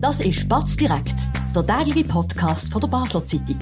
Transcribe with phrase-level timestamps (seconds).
[0.00, 1.14] Das ist Batz direkt,
[1.54, 3.58] der tägliche Podcast von der Basler Zeitung.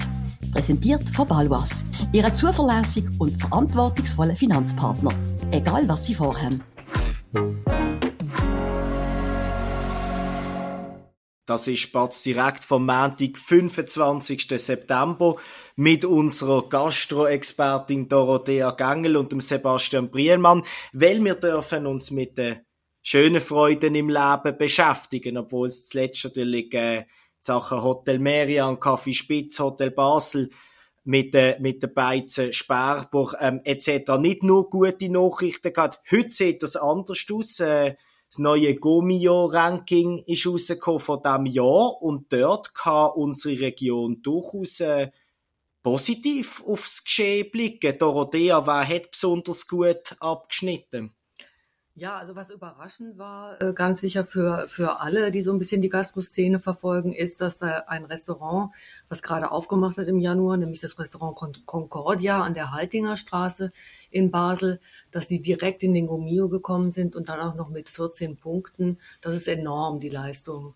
[0.53, 5.11] Präsentiert von Balwas, Ihrem zuverlässigen und verantwortungsvollen Finanzpartner.
[5.51, 6.63] Egal was Sie vorhaben.
[11.45, 14.47] Das ist Spatz direkt vom Montag, 25.
[14.61, 15.35] September,
[15.75, 20.63] mit unserer Gastroexpertin Dorothea Gengel und dem Sebastian Brielmann,
[20.93, 22.61] weil wir dürfen uns mit den
[23.01, 27.05] schönen Freuden im Leben beschäftigen, obwohl es zuletzt natürlich äh,
[27.41, 30.49] Sachen Hotel Merian, Café Spitz, Hotel Basel
[31.03, 34.17] mit, äh, mit den Beizen Sperber ähm, etc.
[34.19, 35.99] nicht nur gute Nachrichten gehabt.
[36.11, 37.59] Heute sieht das anders aus.
[37.59, 37.95] Äh,
[38.29, 45.09] das neue Gomio-Ranking ist rausgekommen von diesem Jahr und dort kann unsere Region durchaus äh,
[45.81, 47.97] positiv aufs Geschehen blicken.
[47.97, 51.15] Dorothea, wer hat besonders gut abgeschnitten?
[51.99, 55.81] Ja, also was überraschend war, äh, ganz sicher für, für alle, die so ein bisschen
[55.81, 58.71] die Gastroszene verfolgen, ist, dass da ein Restaurant,
[59.09, 63.73] was gerade aufgemacht hat im Januar, nämlich das Restaurant Concordia an der Haltinger Straße
[64.11, 64.79] in Basel,
[65.11, 68.97] dass sie direkt in den Gomio gekommen sind und dann auch noch mit 14 Punkten.
[69.19, 70.75] Das ist enorm, die Leistung.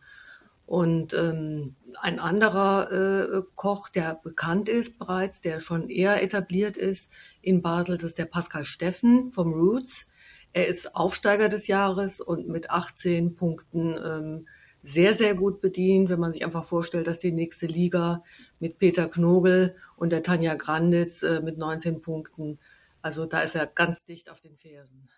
[0.65, 7.09] Und ähm, ein anderer äh, Koch, der bekannt ist bereits, der schon eher etabliert ist
[7.41, 10.09] in Basel, das ist der Pascal Steffen vom Roots
[10.53, 14.47] er ist Aufsteiger des Jahres und mit 18 Punkten ähm,
[14.83, 18.23] sehr, sehr gut bedient, wenn man sich einfach vorstellt, dass die nächste Liga
[18.59, 22.59] mit Peter Knogel und der Tanja Granditz äh, mit 19 Punkten,
[23.01, 25.09] also da ist er ganz dicht auf den Fersen.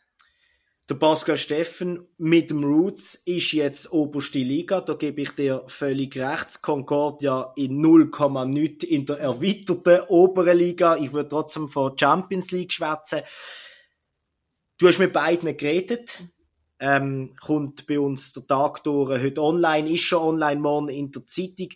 [0.87, 6.15] Der Pascal Steffen mit dem Roots ist jetzt oberste Liga, da gebe ich dir völlig
[6.15, 6.61] recht.
[6.61, 8.11] Concordia in 0,
[8.83, 10.95] in der erweiterten oberen Liga.
[10.97, 13.21] Ich würde trotzdem von Champions League schwätzen.
[14.77, 16.21] Du hast mit beiden geredet.
[16.79, 21.25] Ähm, kommt bei uns der Tag durch, heute online, ist schon online, morgen in der
[21.25, 21.69] Zeitung.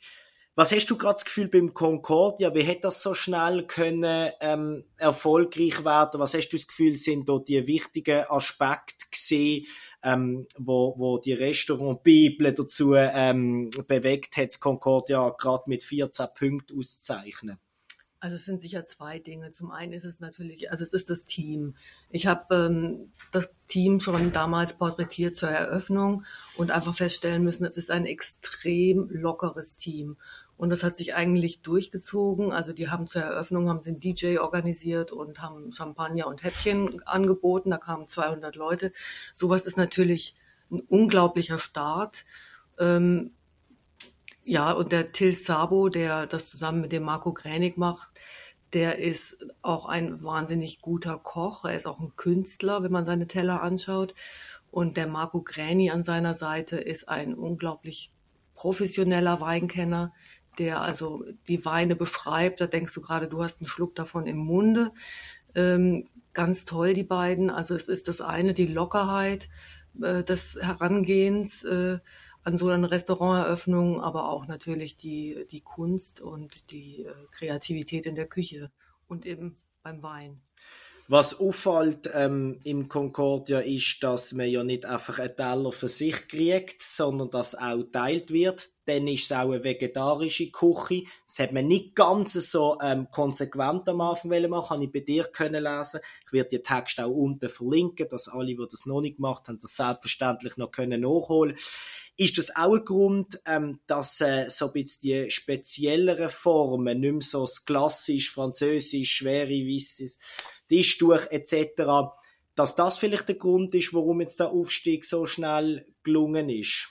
[0.55, 2.53] Was hast du gerade das Gefühl beim Concordia?
[2.53, 6.19] Wie hätte das so schnell können ähm, erfolgreich werden?
[6.19, 9.65] Was hast du das Gefühl, sind da die wichtigen Aspekte gesehen,
[10.03, 16.77] ähm, wo, wo die Restaurant-Bibel dazu ähm, bewegt hat, das Concordia gerade mit 14 Punkten
[16.77, 17.59] auszuzeichnen?
[18.21, 19.51] Also es sind sicher zwei Dinge.
[19.51, 21.75] Zum einen ist es natürlich, also es ist das Team.
[22.09, 26.25] Ich habe ähm, das Team schon damals porträtiert zur Eröffnung
[26.57, 30.17] und einfach feststellen müssen, es ist ein extrem lockeres Team.
[30.57, 32.51] Und das hat sich eigentlich durchgezogen.
[32.51, 37.01] Also die haben zur Eröffnung, haben sie einen DJ organisiert und haben Champagner und Häppchen
[37.03, 37.69] angeboten.
[37.69, 38.91] Da kamen 200 Leute.
[39.33, 40.35] Sowas ist natürlich
[40.69, 42.25] ein unglaublicher Start.
[42.77, 43.31] Ähm,
[44.49, 48.09] ja, und der Till Sabo, der das zusammen mit dem Marco Gränig macht,
[48.73, 51.65] der ist auch ein wahnsinnig guter Koch.
[51.65, 54.15] Er ist auch ein Künstler, wenn man seine Teller anschaut.
[54.71, 58.11] Und der Marco Gräni an seiner Seite ist ein unglaublich
[58.55, 60.13] professioneller Weinkenner,
[60.57, 62.59] der also die Weine beschreibt.
[62.59, 64.91] Da denkst du gerade, du hast einen Schluck davon im Munde.
[65.53, 67.51] Ähm, ganz toll, die beiden.
[67.51, 69.47] Also es ist das eine, die Lockerheit
[70.01, 71.63] äh, des Herangehens.
[71.63, 71.99] Äh,
[72.43, 78.15] an so einer Restauranteröffnung, aber auch natürlich die, die Kunst und die äh, Kreativität in
[78.15, 78.71] der Küche
[79.07, 80.41] und eben beim Wein.
[81.07, 86.27] Was auffällt ähm, im Concordia ist, dass man ja nicht einfach einen Teller für sich
[86.27, 88.69] kriegt, sondern dass auch teilt wird.
[88.89, 91.03] Dann ist es auch eine vegetarische Küche.
[91.25, 95.25] Das hat man nicht ganz so ähm, konsequent am Anfang machen Habe ich bei dir
[95.25, 95.99] können lesen.
[96.25, 99.59] Ich werde die Texte auch unten verlinken, dass alle, die das noch nicht gemacht haben,
[99.59, 101.55] das selbstverständlich noch können nachholen
[102.19, 107.13] ist das auch ein Grund, ähm, dass äh, so ein bisschen die spezielleren Formen, nicht
[107.13, 110.17] mehr so das klassisch, französisch, schwere, weisses
[110.67, 112.11] Tischtuch etc.,
[112.55, 116.89] dass das vielleicht der Grund ist, warum jetzt der Aufstieg so schnell gelungen ist?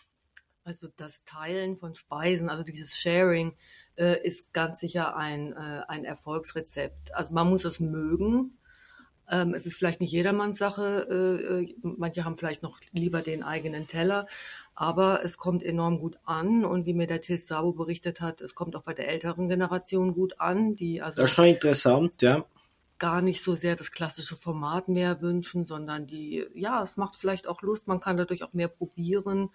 [0.68, 3.56] Also das Teilen von Speisen, also dieses Sharing,
[3.96, 7.14] äh, ist ganz sicher ein, äh, ein Erfolgsrezept.
[7.14, 8.58] Also man muss es mögen,
[9.30, 11.06] ähm, es ist vielleicht nicht jedermanns Sache.
[11.10, 14.26] Äh, äh, manche haben vielleicht noch lieber den eigenen Teller.
[14.74, 18.54] Aber es kommt enorm gut an und wie mir der Til Sabo berichtet hat, es
[18.54, 22.44] kommt auch bei der älteren Generation gut an, die also das ist schon interessant, ja.
[22.98, 27.46] gar nicht so sehr das klassische Format mehr wünschen, sondern die, ja, es macht vielleicht
[27.46, 29.48] auch Lust, man kann dadurch auch mehr probieren.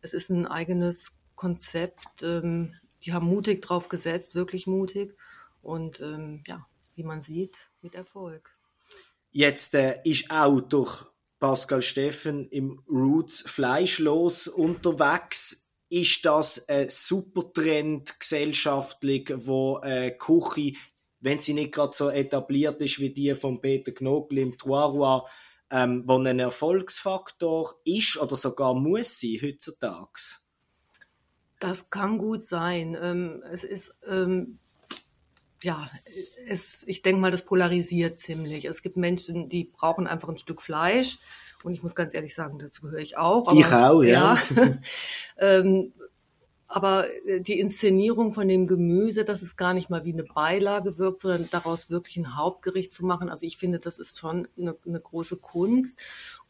[0.00, 5.16] Es ist ein eigenes Konzept, ähm, die haben mutig drauf gesetzt, wirklich mutig
[5.62, 8.56] und ähm, ja, wie man sieht, mit Erfolg.
[9.30, 11.04] Jetzt äh, ist auch durch
[11.38, 15.70] Pascal Steffen im Roots fleischlos unterwegs.
[15.88, 20.72] Ist das ein super Trend gesellschaftlich, wo äh, Küche,
[21.20, 25.22] wenn sie nicht gerade so etabliert ist wie die von Peter Knobel im Trois
[25.70, 30.40] ähm, wo ein Erfolgsfaktor ist oder sogar muss sein heutzutage?
[31.58, 32.96] Das kann gut sein.
[33.00, 34.58] Ähm, es ist ähm,
[35.62, 35.90] ja,
[36.46, 38.66] es, ich denke mal, das polarisiert ziemlich.
[38.66, 41.18] Es gibt Menschen, die brauchen einfach ein Stück Fleisch.
[41.64, 43.48] Und ich muss ganz ehrlich sagen, dazu gehöre ich auch.
[43.48, 44.38] Aber, ich auch, ja.
[44.54, 44.78] ja
[45.38, 45.92] ähm,
[46.68, 50.98] aber äh, die Inszenierung von dem Gemüse, dass es gar nicht mal wie eine Beilage
[50.98, 53.28] wirkt, sondern daraus wirklich ein Hauptgericht zu machen.
[53.28, 56.00] Also ich finde, das ist schon eine, eine große Kunst.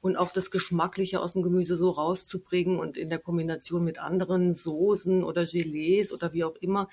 [0.01, 4.55] Und auch das Geschmackliche aus dem Gemüse so rauszubringen und in der Kombination mit anderen
[4.55, 6.89] Soßen oder Gelees oder wie auch immer.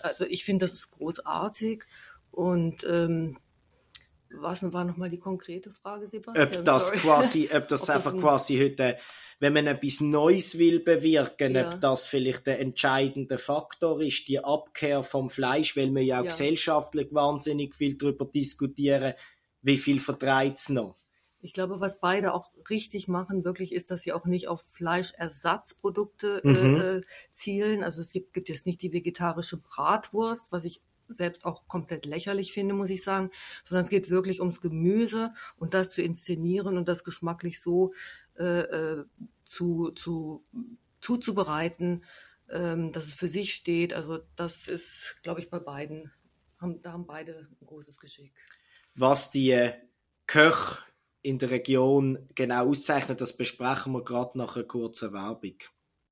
[0.00, 1.84] Also ich finde, das ist großartig.
[2.30, 3.38] Und ähm,
[4.32, 6.48] was war nochmal die konkrete Frage, Sebastian?
[6.48, 6.98] Ob das Sorry.
[6.98, 8.96] quasi, ob das ob einfach das quasi heute,
[9.40, 11.72] wenn man etwas Neues will bewirken, ja.
[11.72, 16.24] ob das vielleicht der entscheidende Faktor ist, die Abkehr vom Fleisch, weil wir ja auch
[16.24, 16.30] ja.
[16.30, 19.14] gesellschaftlich wahnsinnig viel darüber diskutieren,
[19.62, 20.96] wie viel vertreibt es noch?
[21.42, 26.42] Ich glaube, was beide auch richtig machen, wirklich ist, dass sie auch nicht auf Fleischersatzprodukte
[26.44, 26.80] äh, mhm.
[26.80, 27.00] äh,
[27.32, 27.82] zielen.
[27.82, 30.82] Also es gibt, gibt jetzt nicht die vegetarische Bratwurst, was ich
[31.14, 33.30] selbst auch komplett lächerlich finde, muss ich sagen,
[33.64, 37.92] sondern es geht wirklich ums Gemüse und das zu inszenieren und das geschmacklich so
[38.38, 39.04] äh, äh,
[39.44, 40.44] zu, zu,
[41.00, 42.04] zuzubereiten,
[42.50, 43.92] ähm, dass es für sich steht.
[43.92, 46.12] Also das ist, glaube ich, bei beiden,
[46.58, 48.32] haben, da haben beide ein großes Geschick.
[48.94, 49.72] Was die äh,
[50.26, 50.78] Köche
[51.22, 55.58] in der Region genau auszeichnet, das besprechen wir gerade nach einer kurzen Werbung.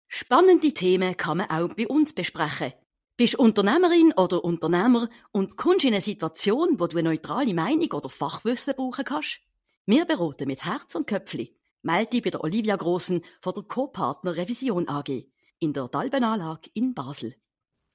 [0.08, 2.72] Spannende Themen kann man auch bei uns besprechen.
[3.18, 8.08] Bist Unternehmerin oder Unternehmer und kommst in eine Situation, wo du eine neutrale Meinung oder
[8.08, 9.40] Fachwissen brauchen kannst?
[9.86, 11.52] Wir beraten mit Herz und Köpfli.
[11.82, 15.24] Melde dich bei der Olivia Grossen von der Co-Partner Revision AG
[15.58, 17.34] in der Dalbenanlage in Basel.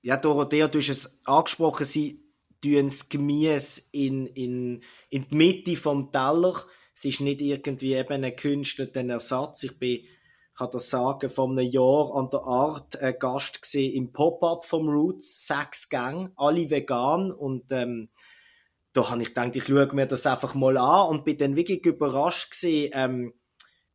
[0.01, 2.25] Ja, Dorothea, du hast es angesprochen, sie
[2.61, 6.65] tun das Gemüse in, in, in die Mitte vom Teller.
[6.93, 9.63] Es ist nicht irgendwie eben ein künstlicher Ersatz.
[9.63, 10.01] Ich bin
[10.53, 14.63] ich kann das sagen, vor einem Jahr an der Art äh, Gast gesehen im Pop-Up
[14.63, 18.09] vom Roots, sechs Gänge, alle vegan und ähm,
[18.93, 21.83] da habe ich gedacht, ich schaue mir das einfach mal an und bin dann wirklich
[21.87, 23.33] überrascht gesehen, ähm,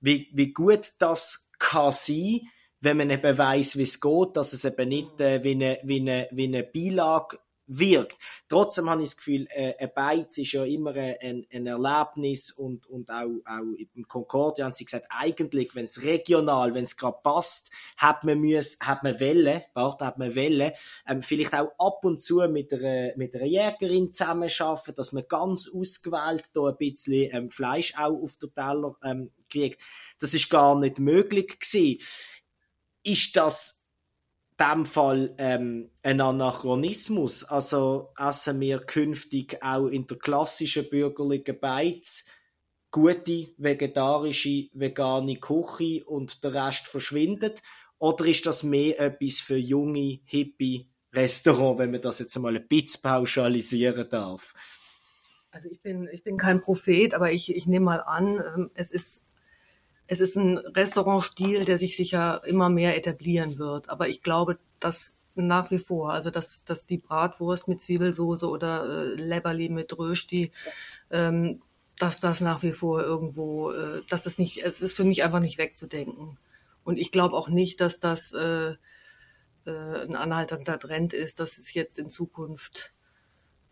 [0.00, 2.40] wie, wie gut das kann sein,
[2.80, 6.00] wenn man eben weiss, wie es geht, dass es eben nicht äh, wie, eine, wie,
[6.00, 7.38] eine, wie eine Beilage
[7.68, 8.16] wirkt.
[8.48, 12.86] Trotzdem habe ich das Gefühl, äh, ein Beiz ist ja immer ein, ein Erlebnis und,
[12.86, 13.62] und auch, auch
[13.94, 18.40] im Concordia haben sie gesagt, eigentlich, wenn es regional, wenn es gerade passt, hat man
[18.40, 20.72] müssen, hat man Welle, warte, hat man Welle,
[21.06, 25.68] ähm, vielleicht auch ab und zu mit einer, mit einer Jägerin zusammenarbeiten, dass man ganz
[25.68, 29.80] ausgewählt da ein bisschen ähm, Fleisch auch auf der Teller ähm, kriegt.
[30.18, 32.00] Das ist gar nicht möglich gewesen.
[33.02, 33.77] Ist das
[34.60, 37.44] dem Fall ähm, ein Anachronismus.
[37.44, 42.26] Also essen wir künftig auch in der klassischen bürgerlichen Beiz
[42.90, 47.62] gute vegetarische, vegane Küche und der Rest verschwindet?
[47.98, 52.68] Oder ist das mehr etwas für junge, hippie Restaurant, wenn man das jetzt einmal ein
[52.68, 54.54] bisschen pauschalisieren darf?
[55.50, 58.90] Also ich bin, ich bin kein Prophet, aber ich, ich nehme mal an, ähm, es
[58.90, 59.22] ist
[60.08, 63.90] es ist ein Restaurantstil, der sich sicher immer mehr etablieren wird.
[63.90, 69.04] Aber ich glaube, dass nach wie vor, also dass, dass die Bratwurst mit Zwiebelsoße oder
[69.04, 70.50] äh, Leberli mit Rösti,
[71.10, 71.62] ähm,
[71.98, 75.40] dass das nach wie vor irgendwo, äh, dass das nicht, es ist für mich einfach
[75.40, 76.38] nicht wegzudenken.
[76.84, 78.70] Und ich glaube auch nicht, dass das äh,
[79.66, 82.94] äh, ein anhaltender Trend ist, dass es jetzt in Zukunft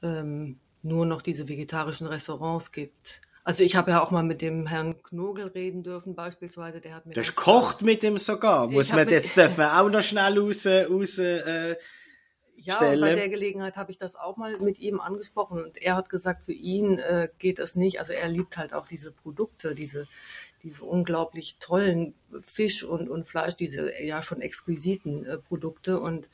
[0.03, 3.23] ähm, nur noch diese vegetarischen Restaurants gibt.
[3.47, 6.81] Also ich habe ja auch mal mit dem Herrn Knogel reden dürfen beispielsweise.
[6.81, 7.15] Der hat mir.
[7.15, 8.67] Das kocht mit ihm sogar.
[8.67, 11.77] Muss man jetzt dürfen wir auch noch schnell raus, raus äh,
[12.57, 13.01] ja, Stelle.
[13.01, 16.43] bei der Gelegenheit habe ich das auch mal mit ihm angesprochen und er hat gesagt,
[16.43, 18.01] für ihn äh, geht das nicht.
[18.01, 20.09] Also er liebt halt auch diese Produkte, diese,
[20.65, 26.01] diese unglaublich tollen Fisch und, und Fleisch, diese ja schon exquisiten äh, Produkte.
[26.01, 26.29] Und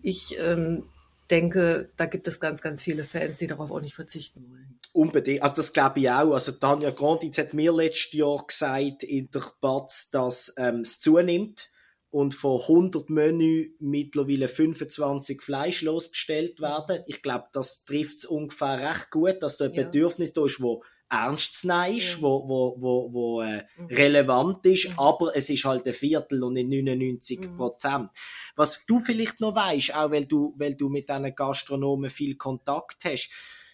[0.00, 0.84] ich ähm,
[1.30, 4.78] denke, da gibt es ganz, ganz viele Fans, die darauf auch nicht verzichten wollen.
[4.92, 5.42] Unbedingt.
[5.42, 6.32] Also das glaube ich auch.
[6.32, 11.70] Also Tanja Granditz hat mir letztes Jahr gesagt in der Batz, dass ähm, es zunimmt
[12.10, 17.04] und von 100 Menü mittlerweile 25 fleischlos bestellt werden.
[17.06, 19.84] Ich glaube, das trifft es ungefähr recht gut, dass da ein ja.
[19.84, 22.22] Bedürfnis da ist, wo ernst zu nehmen ist, mhm.
[22.22, 23.86] wo, wo, wo, wo äh, mhm.
[23.86, 24.98] relevant ist, mhm.
[24.98, 27.56] aber es ist halt ein Viertel und nicht 99 mhm.
[27.56, 28.04] Prozent.
[28.04, 28.08] Mhm.
[28.56, 33.04] Was du vielleicht noch weißt, auch weil du, weil du mit diesen Gastronomen viel Kontakt
[33.04, 33.30] hast,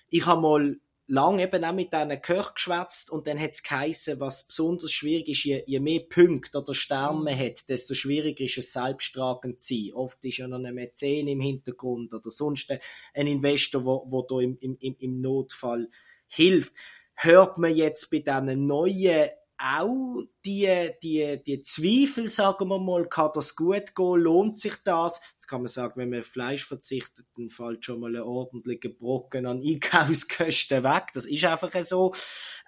[0.08, 4.18] ich habe mal lang eben auch mit diesen Köchen geschwätzt und dann hat es geheißen,
[4.18, 8.58] was besonders schwierig ist, je, je mehr Punkte oder Sterne man hat, desto schwieriger ist
[8.58, 9.92] es selbsttragend zu sein.
[9.94, 12.72] Oft ist ja noch ein Mäzen im Hintergrund oder sonst
[13.14, 15.88] ein Investor, wo, wo da im, im, im Notfall
[16.28, 16.74] hilft
[17.16, 23.30] hört man jetzt bei diesen neuen auch die, die, die Zweifel, sagen wir mal, kann
[23.34, 25.20] das gut gehen, lohnt sich das?
[25.32, 29.46] Jetzt kann man sagen, wenn man Fleisch verzichtet, dann fällt schon mal ein ordentlicher Brocken
[29.46, 31.06] an Einkaufskosten weg.
[31.14, 32.12] Das ist einfach so.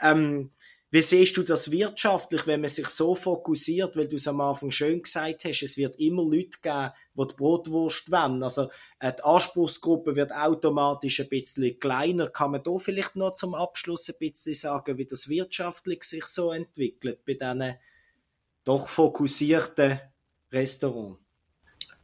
[0.00, 0.52] Ähm,
[0.90, 4.71] wie siehst du das wirtschaftlich, wenn man sich so fokussiert, weil du es am Anfang
[4.71, 8.42] schön gesagt hast, es wird immer Leute geben, die die Brotwurst wollen.
[8.42, 12.28] Also äh, die Anspruchsgruppe wird automatisch ein bisschen kleiner.
[12.28, 16.52] Kann man da vielleicht noch zum Abschluss ein bisschen sagen, wie das wirtschaftlich sich so
[16.52, 17.75] entwickelt bei diesen
[18.64, 20.00] doch fokussierten
[20.50, 21.21] Restaurants?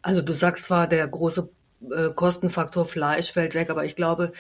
[0.03, 1.49] Also du sagst zwar, der große
[1.91, 4.33] äh, Kostenfaktor Fleisch fällt weg, aber ich glaube,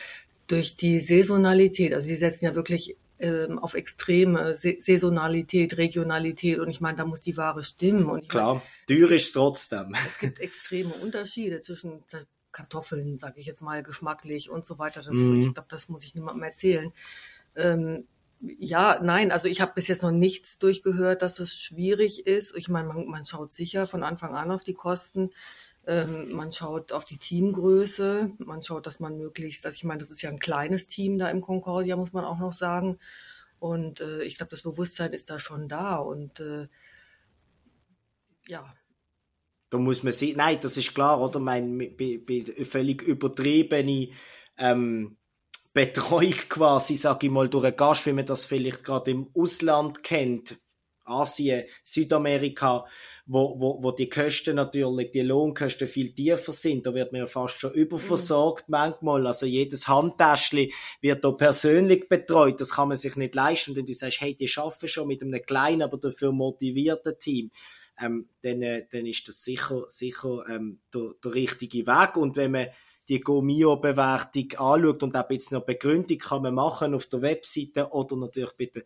[0.48, 6.80] durch die Saisonalität, also sie setzen ja wirklich ähm, auf extreme Saisonalität, Regionalität und ich
[6.80, 8.06] meine, da muss die Ware stimmen.
[8.06, 9.94] Und Klar, teuer ist trotzdem.
[10.06, 12.04] Es gibt extreme Unterschiede zwischen
[12.52, 15.02] Kartoffeln, sage ich jetzt mal, geschmacklich und so weiter.
[15.02, 15.40] Das, Mhm.
[15.40, 16.92] Ich glaube, das muss ich niemandem erzählen.
[17.56, 18.06] Ähm,
[18.40, 22.54] ja, nein, also ich habe bis jetzt noch nichts durchgehört, dass es schwierig ist.
[22.56, 25.30] Ich meine, man, man schaut sicher von Anfang an auf die Kosten.
[25.86, 30.10] Ähm, man schaut auf die Teamgröße, man schaut, dass man möglichst, also ich meine, das
[30.10, 32.98] ist ja ein kleines Team da im Concordia, muss man auch noch sagen.
[33.58, 35.96] Und äh, ich glaube, das Bewusstsein ist da schon da.
[35.96, 36.68] Und äh,
[38.46, 38.74] ja,
[39.70, 41.40] Da muss man sehen, nein, das ist klar, oder?
[41.40, 41.96] Mein,
[42.64, 44.10] völlig übertriebene
[44.56, 45.16] ähm,
[45.72, 50.04] Betreuung quasi, sag ich mal, durch einen Gast, wie man das vielleicht gerade im Ausland
[50.04, 50.56] kennt,
[51.04, 52.86] Asien, Südamerika,
[53.26, 56.86] wo, wo, wo die Kosten natürlich, die Lohnkosten viel tiefer sind.
[56.86, 59.26] Da wird man ja fast schon überversorgt manchmal.
[59.26, 60.70] Also jedes Handtäschchen
[61.00, 62.60] wird da persönlich betreut.
[62.60, 63.76] Das kann man sich nicht leisten.
[63.76, 67.50] Wenn du sagst, hey, die arbeiten schon mit einem kleinen, aber dafür motivierten Team,
[68.00, 72.16] ähm, dann, äh, dann ist das sicher, sicher ähm, der, der richtige Weg.
[72.16, 72.68] Und wenn man
[73.08, 77.88] die Gomio-Bewertung anschaut und auch ein bisschen noch Begründung kann man machen auf der Webseite
[77.90, 78.84] oder natürlich bitte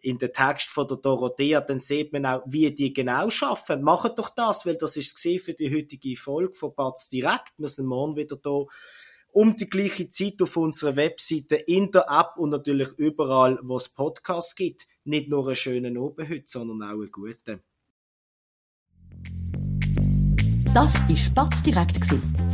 [0.00, 3.82] in den Text von der Dorothea, dann sieht man auch, wie die genau schaffen.
[3.82, 7.52] Macht doch das, weil das ist für die heutige Folge von Batz direkt.
[7.58, 8.64] Wir sind morgen wieder da
[9.30, 13.88] um die gleiche Zeit auf unserer Webseite, in der App und natürlich überall, wo es
[13.88, 14.86] Podcasts gibt.
[15.04, 17.62] Nicht nur einen schönen Abend heute, sondern auch einen guten.
[20.74, 21.98] Das war Spatz direkt,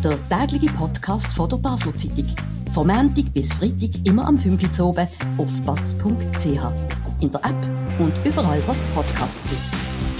[0.02, 2.26] der tägliche Podcast von der Basler Zeitung.
[2.72, 6.46] Vom Montag bis Freitag immer am 5 Uhr oben auf batz.ch.
[7.20, 10.13] In der App und überall, was Podcasts gibt.